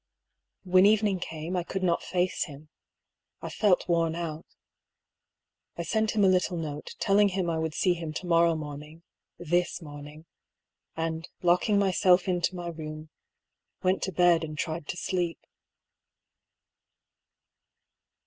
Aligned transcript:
When 0.63 0.87
evening 0.87 1.19
came, 1.19 1.55
I 1.55 1.61
could 1.61 1.83
not 1.83 2.01
face 2.01 2.45
him. 2.45 2.69
I 3.39 3.49
felt 3.51 3.87
worn 3.87 4.15
out. 4.15 4.47
I 5.77 5.83
sent 5.83 6.15
him 6.15 6.23
a 6.23 6.27
little 6.27 6.57
note, 6.57 6.95
telling 6.97 7.27
him 7.29 7.51
I 7.51 7.59
would 7.59 7.75
see 7.75 7.93
him 7.93 8.11
to 8.13 8.25
morrow 8.25 8.55
morning 8.55 9.03
{this 9.37 9.79
morning); 9.79 10.25
and 10.97 11.29
lock 11.43 11.69
ing 11.69 11.77
myself 11.77 12.27
into 12.27 12.55
my 12.55 12.69
room, 12.69 13.11
went 13.83 14.01
to 14.01 14.11
bed 14.11 14.43
and 14.43 14.57
tried 14.57 14.87
to 14.87 14.97
sleep. 14.97 15.37